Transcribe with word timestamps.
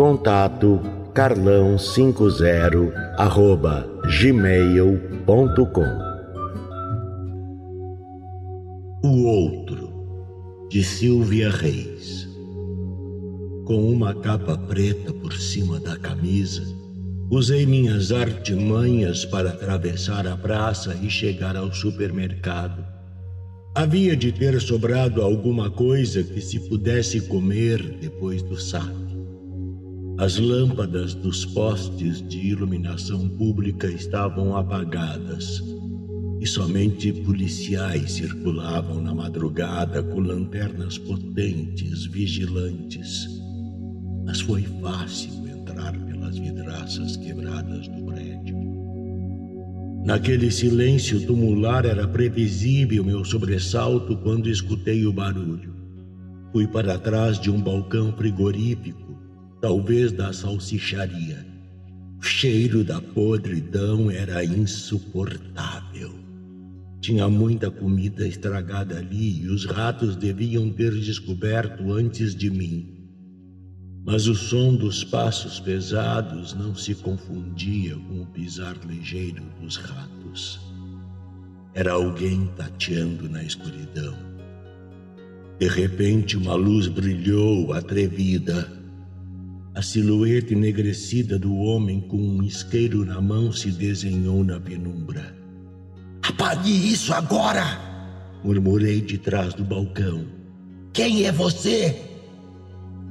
Contato 0.00 0.80
carlão50 1.12 2.90
arroba 3.18 3.86
gmail.com 4.18 5.84
O 9.04 9.24
Outro, 9.26 9.92
de 10.70 10.82
Silvia 10.82 11.50
Reis. 11.50 12.26
Com 13.66 13.92
uma 13.92 14.14
capa 14.14 14.56
preta 14.56 15.12
por 15.12 15.34
cima 15.34 15.78
da 15.78 15.98
camisa, 15.98 16.62
usei 17.30 17.66
minhas 17.66 18.10
artimanhas 18.10 19.26
para 19.26 19.50
atravessar 19.50 20.26
a 20.26 20.34
praça 20.34 20.98
e 21.02 21.10
chegar 21.10 21.56
ao 21.56 21.70
supermercado. 21.74 22.82
Havia 23.74 24.16
de 24.16 24.32
ter 24.32 24.58
sobrado 24.62 25.20
alguma 25.20 25.70
coisa 25.70 26.22
que 26.22 26.40
se 26.40 26.58
pudesse 26.70 27.20
comer 27.20 27.82
depois 28.00 28.40
do 28.40 28.58
saque. 28.58 29.09
As 30.20 30.36
lâmpadas 30.36 31.14
dos 31.14 31.46
postes 31.46 32.20
de 32.28 32.48
iluminação 32.48 33.26
pública 33.26 33.86
estavam 33.86 34.54
apagadas 34.54 35.62
e 36.38 36.46
somente 36.46 37.10
policiais 37.10 38.12
circulavam 38.12 39.00
na 39.00 39.14
madrugada 39.14 40.02
com 40.02 40.20
lanternas 40.20 40.98
potentes, 40.98 42.04
vigilantes. 42.04 43.28
Mas 44.26 44.42
foi 44.42 44.64
fácil 44.82 45.48
entrar 45.48 45.98
pelas 46.04 46.36
vidraças 46.36 47.16
quebradas 47.16 47.88
do 47.88 48.04
prédio. 48.04 48.58
Naquele 50.04 50.50
silêncio 50.50 51.26
tumular 51.26 51.86
era 51.86 52.06
previsível 52.06 53.02
meu 53.02 53.24
sobressalto 53.24 54.14
quando 54.18 54.50
escutei 54.50 55.06
o 55.06 55.14
barulho. 55.14 55.74
Fui 56.52 56.66
para 56.66 56.98
trás 56.98 57.40
de 57.40 57.50
um 57.50 57.58
balcão 57.58 58.12
frigorífico 58.12 59.09
talvez 59.60 60.10
da 60.10 60.32
salsicharia. 60.32 61.46
O 62.18 62.22
cheiro 62.22 62.82
da 62.82 63.00
podridão 63.00 64.10
era 64.10 64.44
insuportável. 64.44 66.12
Tinha 67.00 67.28
muita 67.28 67.70
comida 67.70 68.26
estragada 68.26 68.98
ali 68.98 69.42
e 69.42 69.48
os 69.48 69.64
ratos 69.64 70.16
deviam 70.16 70.70
ter 70.70 70.92
descoberto 70.92 71.92
antes 71.92 72.34
de 72.34 72.50
mim. 72.50 72.96
Mas 74.04 74.26
o 74.26 74.34
som 74.34 74.74
dos 74.74 75.04
passos 75.04 75.60
pesados 75.60 76.54
não 76.54 76.74
se 76.74 76.94
confundia 76.94 77.96
com 77.96 78.22
o 78.22 78.26
pisar 78.26 78.76
ligeiro 78.86 79.42
dos 79.60 79.76
ratos. 79.76 80.60
Era 81.74 81.92
alguém 81.92 82.50
tateando 82.56 83.28
na 83.28 83.42
escuridão. 83.42 84.16
De 85.58 85.68
repente, 85.68 86.36
uma 86.36 86.54
luz 86.54 86.86
brilhou, 86.88 87.72
atrevida 87.72 88.79
a 89.80 89.82
silhueta 89.82 90.52
enegrecida 90.52 91.38
do 91.38 91.56
homem 91.56 92.02
com 92.02 92.18
um 92.18 92.42
isqueiro 92.42 93.02
na 93.02 93.18
mão 93.18 93.50
se 93.50 93.70
desenhou 93.70 94.44
na 94.44 94.60
penumbra. 94.60 95.34
Apague 96.22 96.70
isso 96.70 97.14
agora! 97.14 97.80
Murmurei 98.44 99.00
de 99.00 99.16
trás 99.16 99.54
do 99.54 99.64
balcão. 99.64 100.26
Quem 100.92 101.24
é 101.24 101.32
você? 101.32 101.98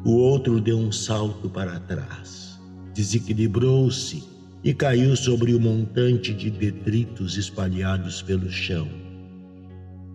O 0.06 0.12
outro 0.12 0.62
deu 0.62 0.78
um 0.78 0.91
salto 0.91 1.50
para 1.50 1.80
trás, 1.80 2.59
desequilibrou-se 2.94 4.24
e 4.63 4.72
caiu 4.72 5.16
sobre 5.16 5.56
o 5.56 5.59
montante 5.59 6.36
de 6.36 6.51
detritos 6.51 7.36
espalhados 7.36 8.22
pelo 8.22 8.47
chão. 8.51 8.88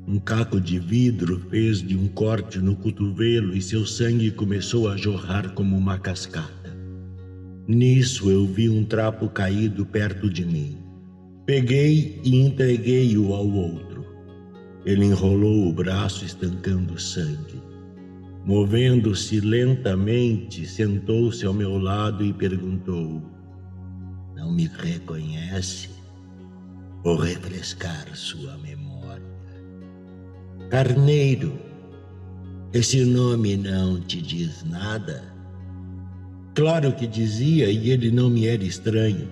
Um 0.06 0.18
caco 0.18 0.60
de 0.60 0.78
vidro 0.78 1.40
fez 1.48 1.82
de 1.82 1.96
um 1.96 2.06
corte 2.08 2.58
no 2.58 2.76
cotovelo 2.76 3.56
e 3.56 3.62
seu 3.62 3.86
sangue 3.86 4.30
começou 4.30 4.86
a 4.86 4.96
jorrar 4.98 5.50
como 5.54 5.76
uma 5.76 5.98
cascata. 5.98 6.76
Nisso 7.66 8.30
eu 8.30 8.46
vi 8.46 8.68
um 8.68 8.84
trapo 8.84 9.30
caído 9.30 9.86
perto 9.86 10.28
de 10.28 10.44
mim. 10.44 10.76
Peguei 11.46 12.20
e 12.22 12.36
entreguei-o 12.36 13.32
ao 13.32 13.48
outro. 13.48 14.04
Ele 14.84 15.06
enrolou 15.06 15.68
o 15.68 15.72
braço, 15.72 16.26
estancando 16.26 17.00
sangue. 17.00 17.62
Movendo-se 18.44 19.40
lentamente, 19.40 20.66
sentou-se 20.66 21.46
ao 21.46 21.54
meu 21.54 21.78
lado 21.78 22.22
e 22.22 22.30
perguntou: 22.34 23.22
Não 24.36 24.52
me 24.52 24.66
reconhece? 24.66 25.88
Vou 27.02 27.16
refrescar 27.16 28.14
sua 28.14 28.58
memória. 28.58 28.93
Carneiro, 30.74 31.52
esse 32.72 33.04
nome 33.04 33.56
não 33.56 34.00
te 34.00 34.20
diz 34.20 34.64
nada? 34.64 35.22
Claro 36.52 36.90
que 36.90 37.06
dizia 37.06 37.70
e 37.70 37.90
ele 37.90 38.10
não 38.10 38.28
me 38.28 38.48
era 38.48 38.64
estranho. 38.64 39.28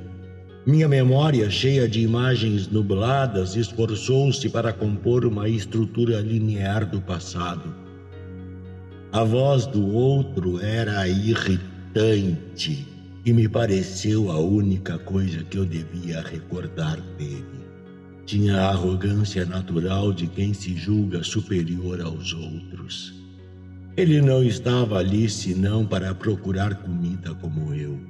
Minha 0.65 0.87
memória, 0.87 1.51
cheia 1.51 1.89
de 1.89 2.01
imagens 2.01 2.69
nubladas, 2.69 3.57
esforçou-se 3.57 4.49
para 4.51 4.73
compor 4.73 5.27
uma 5.27 5.49
estrutura 5.49 6.21
linear 6.21 6.89
do 6.89 7.01
passado. 7.01 7.75
A 9.11 9.25
voz 9.25 9.67
do 9.67 9.85
outro 9.93 10.61
era 10.61 11.09
irritante 11.09 12.87
e 13.27 13.33
me 13.33 13.49
pareceu 13.49 14.31
a 14.31 14.39
única 14.39 14.97
coisa 14.97 15.43
que 15.43 15.59
eu 15.59 15.67
devia 15.67 16.21
recordar 16.21 17.01
dele. 17.19 17.62
Tinha 18.25 18.57
a 18.57 18.69
arrogância 18.71 19.45
natural 19.45 20.13
de 20.13 20.27
quem 20.27 20.55
se 20.55 20.77
julga 20.77 21.23
superior 21.23 22.01
aos 22.01 22.33
outros. 22.33 23.15
Ele 23.97 24.23
não 24.23 24.43
estava 24.43 24.99
ali 24.99 25.29
senão 25.29 25.85
para 25.85 26.15
procurar 26.15 26.77
comida 26.77 27.35
como 27.35 27.75
eu. 27.75 28.01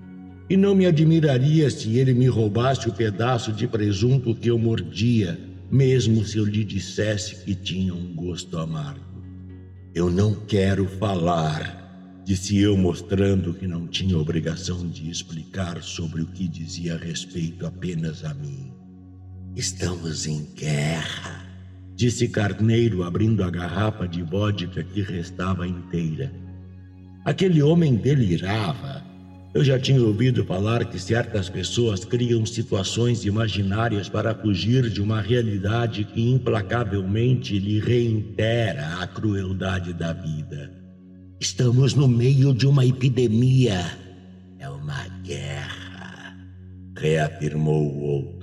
E 0.48 0.56
não 0.56 0.74
me 0.74 0.86
admiraria 0.86 1.70
se 1.70 1.96
ele 1.96 2.12
me 2.12 2.26
roubasse 2.26 2.88
o 2.88 2.92
pedaço 2.92 3.52
de 3.52 3.66
presunto 3.66 4.34
que 4.34 4.48
eu 4.48 4.58
mordia, 4.58 5.40
mesmo 5.70 6.24
se 6.24 6.36
eu 6.36 6.44
lhe 6.44 6.62
dissesse 6.62 7.44
que 7.44 7.54
tinha 7.54 7.94
um 7.94 8.14
gosto 8.14 8.58
amargo. 8.58 9.00
Eu 9.94 10.10
não 10.10 10.34
quero 10.34 10.86
falar, 10.86 12.20
disse 12.24 12.58
eu, 12.58 12.76
mostrando 12.76 13.54
que 13.54 13.66
não 13.66 13.86
tinha 13.86 14.16
obrigação 14.16 14.86
de 14.88 15.10
explicar 15.10 15.82
sobre 15.82 16.22
o 16.22 16.26
que 16.26 16.46
dizia 16.46 16.96
respeito 16.96 17.66
apenas 17.66 18.24
a 18.24 18.34
mim. 18.34 18.81
Estamos 19.54 20.26
em 20.26 20.46
guerra, 20.56 21.44
disse 21.94 22.26
Carneiro, 22.26 23.02
abrindo 23.02 23.44
a 23.44 23.50
garrafa 23.50 24.08
de 24.08 24.22
vodka 24.22 24.82
que 24.82 25.02
restava 25.02 25.68
inteira. 25.68 26.32
Aquele 27.22 27.62
homem 27.62 27.94
delirava. 27.94 29.04
Eu 29.52 29.62
já 29.62 29.78
tinha 29.78 30.00
ouvido 30.00 30.42
falar 30.46 30.86
que 30.86 30.98
certas 30.98 31.50
pessoas 31.50 32.02
criam 32.02 32.46
situações 32.46 33.26
imaginárias 33.26 34.08
para 34.08 34.34
fugir 34.34 34.88
de 34.88 35.02
uma 35.02 35.20
realidade 35.20 36.04
que 36.04 36.30
implacavelmente 36.30 37.58
lhe 37.58 37.78
reitera 37.78 39.02
a 39.02 39.06
crueldade 39.06 39.92
da 39.92 40.14
vida. 40.14 40.72
Estamos 41.38 41.92
no 41.92 42.08
meio 42.08 42.54
de 42.54 42.66
uma 42.66 42.86
epidemia. 42.86 43.98
É 44.58 44.68
uma 44.70 45.06
guerra, 45.22 46.38
reafirmou 46.96 47.92
o 47.92 48.00
outro. 48.00 48.41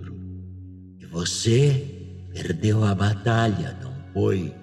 Você 1.11 1.85
perdeu 2.31 2.83
a 2.83 2.94
batalha, 2.94 3.75
não 3.81 3.94
foi? 4.13 4.53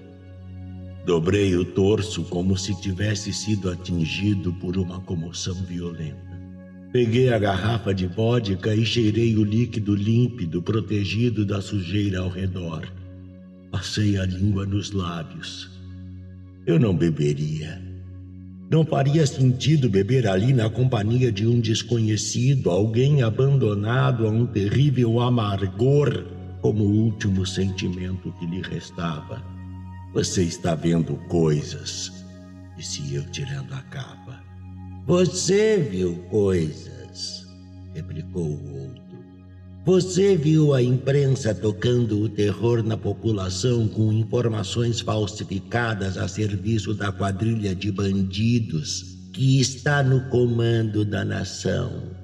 Dobrei 1.05 1.57
o 1.57 1.65
torso 1.65 2.23
como 2.25 2.57
se 2.57 2.81
tivesse 2.81 3.33
sido 3.33 3.69
atingido 3.69 4.53
por 4.55 4.77
uma 4.77 5.01
comoção 5.01 5.55
violenta. 5.65 6.37
Peguei 6.93 7.33
a 7.33 7.39
garrafa 7.39 7.93
de 7.93 8.07
vodka 8.07 8.75
e 8.75 8.87
cheirei 8.87 9.37
o 9.37 9.45
líquido 9.45 9.95
límpido, 9.95 10.63
protegido 10.63 11.45
da 11.45 11.61
sujeira 11.61 12.21
ao 12.21 12.29
redor. 12.29 12.89
Passei 13.71 14.17
a 14.17 14.25
língua 14.25 14.65
nos 14.65 14.93
lábios. 14.93 15.69
Eu 16.65 16.79
não 16.79 16.97
beberia. 16.97 17.83
Não 18.71 18.85
faria 18.85 19.27
sentido 19.27 19.89
beber 19.89 20.27
ali 20.29 20.53
na 20.53 20.71
companhia 20.71 21.31
de 21.31 21.47
um 21.47 21.61
desconhecido, 21.61 22.71
alguém 22.71 23.23
abandonado 23.23 24.27
a 24.27 24.31
um 24.31 24.47
terrível 24.47 25.21
amargor 25.21 26.36
como 26.61 26.85
o 26.85 27.05
último 27.05 27.45
sentimento 27.47 28.33
que 28.39 28.47
lhe 28.47 28.63
restava. 28.63 29.43
Você 30.13 30.43
está 30.43 30.75
vendo 30.75 31.17
coisas, 31.29 32.13
disse 32.77 33.15
eu 33.15 33.25
tirando 33.31 33.73
a 33.75 33.83
capa. 33.83 34.43
Você 35.07 35.79
viu 35.79 36.17
coisas, 36.31 37.47
replicou 37.95 38.47
o 38.47 38.83
outro. 38.83 39.07
Você 39.85 40.37
viu 40.37 40.75
a 40.75 40.83
imprensa 40.83 41.55
tocando 41.55 42.21
o 42.21 42.29
terror 42.29 42.83
na 42.83 42.97
população 42.97 43.87
com 43.87 44.13
informações 44.13 45.01
falsificadas 45.01 46.19
a 46.19 46.27
serviço 46.27 46.93
da 46.93 47.13
quadrilha 47.13 47.73
de 47.73 47.93
bandidos 47.93 49.17
que 49.33 49.61
está 49.61 50.03
no 50.03 50.29
comando 50.29 51.05
da 51.05 51.25
nação. 51.25 52.16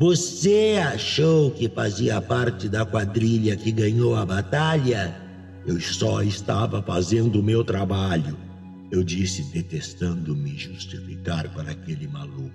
Você 0.00 0.80
achou 0.82 1.50
que 1.50 1.68
fazia 1.68 2.22
parte 2.22 2.70
da 2.70 2.86
quadrilha 2.86 3.54
que 3.54 3.70
ganhou 3.70 4.16
a 4.16 4.24
batalha? 4.24 5.14
Eu 5.66 5.78
só 5.78 6.22
estava 6.22 6.82
fazendo 6.82 7.38
o 7.38 7.42
meu 7.42 7.62
trabalho, 7.62 8.34
eu 8.90 9.04
disse, 9.04 9.42
detestando 9.52 10.34
me 10.34 10.56
justificar 10.56 11.50
para 11.50 11.72
aquele 11.72 12.08
maluco 12.08 12.50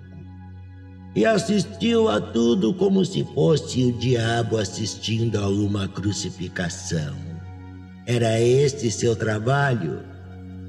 e 1.14 1.24
assistiu 1.24 2.08
a 2.08 2.20
tudo 2.20 2.74
como 2.74 3.04
se 3.04 3.22
fosse 3.32 3.84
o 3.84 3.92
diabo 3.92 4.58
assistindo 4.58 5.38
a 5.38 5.48
uma 5.48 5.86
crucificação. 5.86 7.14
Era 8.06 8.40
este 8.40 8.90
seu 8.90 9.14
trabalho? 9.14 10.00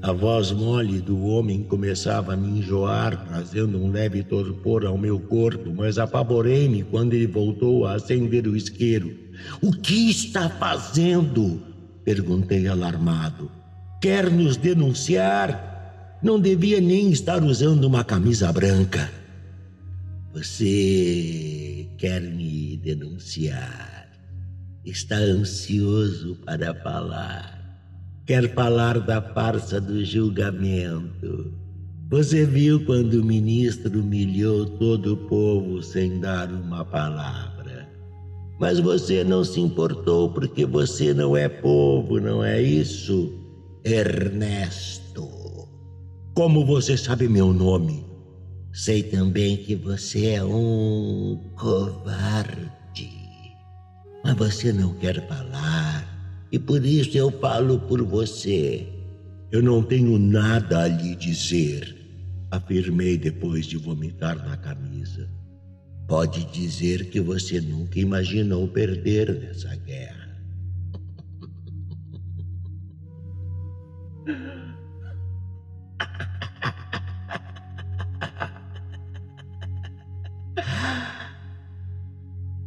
A 0.00 0.12
voz 0.12 0.52
mole 0.52 1.00
do 1.00 1.20
homem 1.26 1.64
começava 1.64 2.34
a 2.34 2.36
me 2.36 2.60
enjoar, 2.60 3.26
trazendo 3.26 3.78
um 3.78 3.90
leve 3.90 4.22
torpor 4.22 4.86
ao 4.86 4.96
meu 4.96 5.18
corpo, 5.18 5.74
mas 5.74 5.98
apavorei-me 5.98 6.84
quando 6.84 7.14
ele 7.14 7.26
voltou 7.26 7.84
a 7.84 7.94
acender 7.94 8.46
o 8.46 8.56
isqueiro. 8.56 9.18
O 9.60 9.72
que 9.72 10.08
está 10.08 10.48
fazendo? 10.48 11.60
Perguntei 12.04 12.68
alarmado. 12.68 13.50
Quer 14.00 14.30
nos 14.30 14.56
denunciar? 14.56 16.18
Não 16.22 16.38
devia 16.38 16.80
nem 16.80 17.10
estar 17.10 17.42
usando 17.42 17.84
uma 17.84 18.04
camisa 18.04 18.52
branca. 18.52 19.10
Você 20.32 21.88
quer 21.98 22.20
me 22.20 22.76
denunciar? 22.76 24.08
Está 24.84 25.16
ansioso 25.16 26.36
para 26.44 26.72
falar. 26.72 27.57
Quer 28.28 28.52
falar 28.52 29.00
da 29.00 29.22
farsa 29.22 29.80
do 29.80 30.04
julgamento. 30.04 31.50
Você 32.10 32.44
viu 32.44 32.84
quando 32.84 33.14
o 33.14 33.24
ministro 33.24 34.00
humilhou 34.00 34.66
todo 34.66 35.14
o 35.14 35.16
povo 35.16 35.82
sem 35.82 36.20
dar 36.20 36.52
uma 36.52 36.84
palavra. 36.84 37.88
Mas 38.60 38.80
você 38.80 39.24
não 39.24 39.42
se 39.42 39.58
importou 39.58 40.28
porque 40.28 40.66
você 40.66 41.14
não 41.14 41.34
é 41.34 41.48
povo, 41.48 42.20
não 42.20 42.44
é 42.44 42.60
isso? 42.60 43.32
Ernesto. 43.82 45.26
Como 46.34 46.66
você 46.66 46.98
sabe 46.98 47.30
meu 47.30 47.54
nome? 47.54 48.04
Sei 48.74 49.02
também 49.04 49.56
que 49.56 49.74
você 49.74 50.32
é 50.32 50.44
um 50.44 51.40
covarde. 51.56 52.68
Mas 54.22 54.36
você 54.36 54.70
não 54.70 54.92
quer 54.96 55.26
falar, 55.26 56.04
e 56.50 56.58
por 56.58 56.84
isso 56.84 57.16
eu 57.16 57.30
falo 57.30 57.78
por 57.80 58.02
você. 58.02 58.86
Eu 59.50 59.62
não 59.62 59.82
tenho 59.82 60.18
nada 60.18 60.82
a 60.82 60.88
lhe 60.88 61.14
dizer, 61.14 61.96
afirmei 62.50 63.16
depois 63.16 63.66
de 63.66 63.76
vomitar 63.76 64.36
na 64.46 64.56
camisa. 64.56 65.28
Pode 66.06 66.44
dizer 66.52 67.10
que 67.10 67.20
você 67.20 67.60
nunca 67.60 67.98
imaginou 67.98 68.66
perder 68.68 69.40
nessa 69.40 69.74
guerra. 69.76 70.28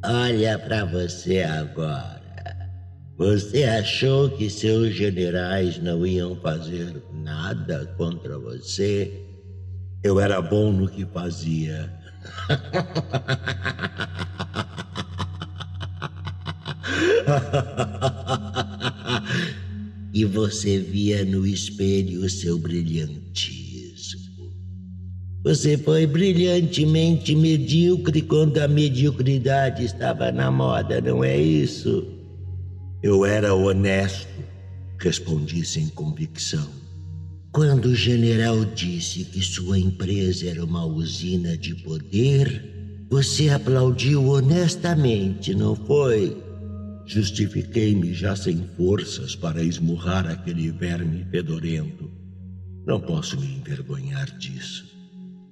Olha 0.03 0.59
para 0.59 0.85
você 0.85 1.43
agora. 1.43 2.20
Você 3.17 3.63
achou 3.63 4.29
que 4.29 4.49
seus 4.49 4.93
generais 4.95 5.77
não 5.77 6.05
iam 6.05 6.35
fazer 6.37 7.01
nada 7.13 7.85
contra 7.97 8.39
você? 8.39 9.11
Eu 10.03 10.19
era 10.19 10.41
bom 10.41 10.71
no 10.71 10.89
que 10.89 11.05
fazia. 11.05 11.93
e 20.13 20.25
você 20.25 20.79
via 20.79 21.23
no 21.23 21.47
espelho 21.47 22.25
o 22.25 22.29
seu 22.29 22.57
brilhante 22.57 23.61
você 25.43 25.75
foi 25.75 26.05
brilhantemente 26.05 27.35
medíocre 27.35 28.21
quando 28.21 28.59
a 28.59 28.67
mediocridade 28.67 29.83
estava 29.83 30.31
na 30.31 30.51
moda, 30.51 31.01
não 31.01 31.23
é 31.23 31.35
isso? 31.35 32.20
Eu 33.03 33.25
era 33.25 33.55
honesto, 33.55 34.43
respondi 34.99 35.65
sem 35.65 35.89
convicção. 35.89 36.69
Quando 37.51 37.85
o 37.85 37.95
general 37.95 38.63
disse 38.63 39.25
que 39.25 39.41
sua 39.41 39.79
empresa 39.79 40.47
era 40.47 40.63
uma 40.63 40.85
usina 40.85 41.57
de 41.57 41.73
poder, 41.73 43.07
você 43.09 43.49
aplaudiu 43.49 44.27
honestamente, 44.27 45.55
não 45.55 45.75
foi? 45.75 46.37
Justifiquei-me 47.07 48.13
já 48.13 48.35
sem 48.35 48.63
forças 48.77 49.35
para 49.35 49.63
esmurrar 49.63 50.29
aquele 50.29 50.69
verme 50.71 51.25
fedorento. 51.31 52.07
Não 52.85 53.01
posso 53.01 53.35
me 53.39 53.47
envergonhar 53.47 54.29
disso. 54.37 54.90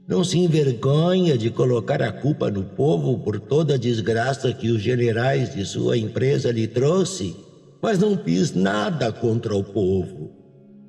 Não 0.10 0.24
se 0.24 0.40
envergonha 0.40 1.38
de 1.38 1.52
colocar 1.52 2.02
a 2.02 2.12
culpa 2.12 2.50
no 2.50 2.64
povo 2.64 3.20
por 3.20 3.40
toda 3.40 3.76
a 3.76 3.78
desgraça 3.78 4.52
que 4.52 4.72
os 4.72 4.82
generais 4.82 5.54
de 5.54 5.64
sua 5.64 6.00
empresa 6.00 6.52
lhe 6.52 6.66
trouxe? 6.66 7.36
Mas 7.80 8.00
não 8.00 8.18
fiz 8.18 8.56
nada 8.56 9.12
contra 9.12 9.56
o 9.56 9.64
povo, 9.64 10.32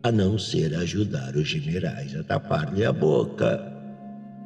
a 0.02 0.10
não 0.10 0.38
ser 0.38 0.74
ajudar 0.74 1.36
os 1.36 1.46
generais 1.46 2.16
a 2.16 2.24
tapar-lhe 2.24 2.82
a 2.82 2.94
boca. 2.94 3.60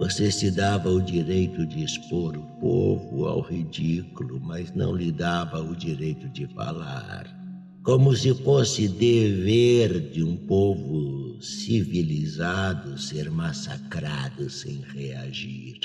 Você 0.01 0.33
se 0.33 0.51
dava 0.51 0.91
o 0.91 1.01
direito 1.01 1.65
de 1.65 1.85
expor 1.85 2.37
o 2.37 2.43
povo 2.61 3.29
ao 3.29 3.43
ridículo, 3.43 4.41
mas 4.41 4.75
não 4.75 4.97
lhe 4.97 5.13
dava 5.13 5.63
o 5.63 5.77
direito 5.77 6.29
de 6.31 6.49
falar 6.49 7.45
como 7.85 8.17
se 8.17 8.35
fosse 8.43 8.89
dever 8.89 10.11
de 10.11 10.25
um 10.25 10.35
povo 10.35 11.34
civilizado 11.45 12.99
ser 12.99 13.31
massacrado 13.31 14.49
sem 14.49 14.81
reagir. 14.95 15.79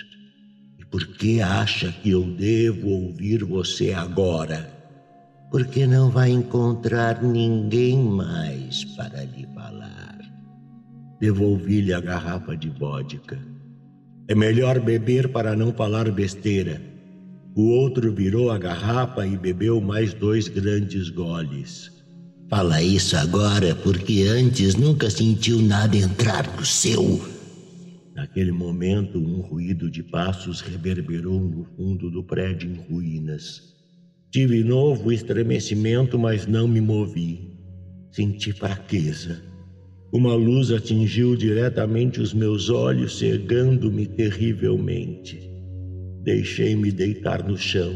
E 0.79 0.85
por 0.85 1.05
que 1.05 1.41
acha 1.41 1.91
que 1.91 2.11
eu 2.11 2.23
devo 2.23 2.89
ouvir 2.89 3.43
você 3.43 3.91
agora? 3.91 4.71
Porque 5.51 5.85
não 5.85 6.09
vai 6.09 6.29
encontrar 6.31 7.21
ninguém 7.21 7.97
mais 7.97 8.85
para 8.95 9.23
lhe 9.23 9.45
falar. 9.53 10.17
Devolvi-lhe 11.19 11.93
a 11.93 11.99
garrafa 11.99 12.55
de 12.55 12.69
vodka. 12.69 13.37
É 14.27 14.35
melhor 14.35 14.79
beber 14.79 15.29
para 15.29 15.55
não 15.55 15.73
falar 15.73 16.09
besteira. 16.11 16.81
O 17.55 17.63
outro 17.71 18.13
virou 18.13 18.51
a 18.51 18.57
garrafa 18.57 19.27
e 19.27 19.35
bebeu 19.35 19.81
mais 19.81 20.13
dois 20.13 20.47
grandes 20.47 21.09
goles. 21.09 21.98
Fala 22.49 22.81
isso 22.81 23.15
agora 23.15 23.75
porque 23.75 24.23
antes 24.23 24.73
nunca 24.73 25.07
sentiu 25.07 25.61
nada 25.61 25.95
entrar 25.95 26.51
no 26.57 26.65
seu. 26.65 27.21
Naquele 28.15 28.51
momento, 28.51 29.19
um 29.19 29.39
ruído 29.41 29.87
de 29.89 30.01
passos 30.01 30.59
reverberou 30.59 31.39
no 31.39 31.63
fundo 31.77 32.09
do 32.09 32.23
prédio 32.23 32.71
em 32.71 32.91
ruínas. 32.91 33.61
Tive 34.31 34.63
novo 34.63 35.11
estremecimento, 35.11 36.17
mas 36.17 36.47
não 36.47 36.67
me 36.67 36.81
movi. 36.81 37.55
Senti 38.11 38.51
fraqueza. 38.51 39.43
Uma 40.11 40.33
luz 40.33 40.71
atingiu 40.71 41.35
diretamente 41.35 42.19
os 42.19 42.33
meus 42.33 42.67
olhos, 42.67 43.19
cegando-me 43.19 44.07
terrivelmente. 44.07 45.39
Deixei-me 46.23 46.91
deitar 46.91 47.47
no 47.47 47.55
chão. 47.55 47.93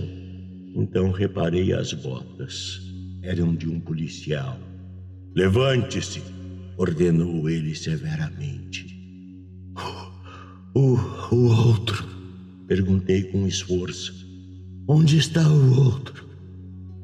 Então 0.75 1.09
reparei 1.09 1.73
as 1.73 1.91
botas. 1.91 2.82
Eram 3.23 3.55
de 3.55 3.69
um 3.69 3.79
policial. 3.79 4.59
Levante-se! 5.33 6.21
ordenou 6.77 7.49
ele 7.49 7.75
severamente. 7.75 8.93
O, 10.75 10.97
o 11.31 11.47
outro? 11.47 12.05
Perguntei 12.67 13.23
com 13.23 13.47
esforço. 13.47 14.13
Onde 14.87 15.17
está 15.17 15.47
o 15.47 15.79
outro? 15.85 16.27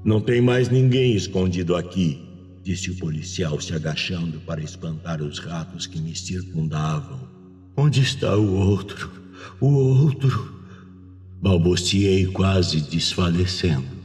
Não 0.03 0.19
tem 0.19 0.41
mais 0.41 0.69
ninguém 0.69 1.15
escondido 1.15 1.75
aqui. 1.75 2.19
disse 2.63 2.91
o 2.91 2.97
policial 2.97 3.59
se 3.61 3.73
agachando 3.73 4.39
para 4.41 4.61
espantar 4.61 5.21
os 5.21 5.39
ratos 5.39 5.87
que 5.87 6.01
me 6.01 6.15
circundavam. 6.15 7.27
Onde 7.77 8.01
está 8.01 8.35
o 8.35 8.55
outro? 8.55 9.09
O 9.61 9.67
outro? 9.67 10.59
Balbuciei 11.41 12.25
quase 12.25 12.81
desfalecendo. 12.81 13.98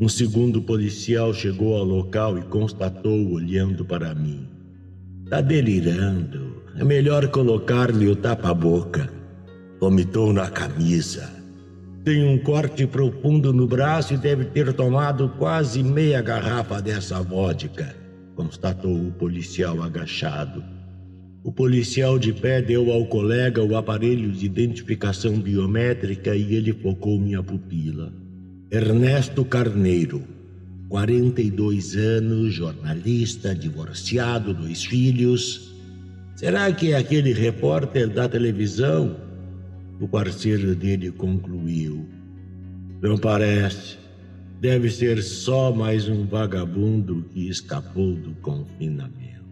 Um 0.00 0.08
segundo 0.08 0.60
policial 0.60 1.32
chegou 1.32 1.76
ao 1.76 1.84
local 1.84 2.36
e 2.36 2.42
constatou, 2.42 3.30
olhando 3.32 3.84
para 3.84 4.12
mim. 4.12 4.48
Tá 5.30 5.40
delirando. 5.40 6.64
É 6.76 6.82
melhor 6.82 7.28
colocar-lhe 7.28 8.08
o 8.08 8.16
tapa-boca. 8.16 9.08
Vomitou 9.78 10.32
na 10.32 10.50
camisa. 10.50 11.30
Tem 12.02 12.24
um 12.24 12.36
corte 12.38 12.86
profundo 12.88 13.52
no 13.52 13.68
braço 13.68 14.14
e 14.14 14.16
deve 14.16 14.46
ter 14.46 14.72
tomado 14.72 15.28
quase 15.38 15.82
meia 15.82 16.20
garrafa 16.20 16.82
dessa 16.82 17.22
vodka, 17.22 17.94
constatou 18.34 18.94
o 18.94 19.12
policial 19.12 19.80
agachado. 19.80 20.62
O 21.44 21.52
policial 21.52 22.18
de 22.18 22.32
pé 22.32 22.60
deu 22.60 22.90
ao 22.90 23.06
colega 23.06 23.62
o 23.62 23.76
aparelho 23.76 24.32
de 24.32 24.44
identificação 24.44 25.38
biométrica 25.38 26.34
e 26.34 26.54
ele 26.54 26.72
focou 26.72 27.18
minha 27.18 27.42
pupila. 27.42 28.23
Ernesto 28.70 29.44
Carneiro, 29.44 30.24
42 30.88 31.96
anos, 31.96 32.54
jornalista, 32.54 33.54
divorciado, 33.54 34.54
dois 34.54 34.84
filhos. 34.84 35.74
Será 36.34 36.72
que 36.72 36.92
é 36.92 36.96
aquele 36.96 37.32
repórter 37.32 38.08
da 38.08 38.28
televisão? 38.28 39.16
O 40.00 40.08
parceiro 40.08 40.74
dele 40.74 41.12
concluiu. 41.12 42.08
Não 43.00 43.18
parece. 43.18 43.98
Deve 44.60 44.90
ser 44.90 45.22
só 45.22 45.72
mais 45.72 46.08
um 46.08 46.26
vagabundo 46.26 47.22
que 47.32 47.48
escapou 47.48 48.14
do 48.14 48.34
confinamento. 48.36 49.43